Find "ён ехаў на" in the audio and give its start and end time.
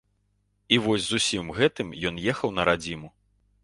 2.13-2.71